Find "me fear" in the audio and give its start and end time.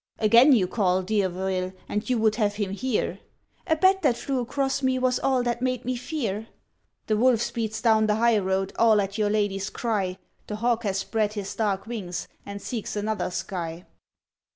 5.85-6.47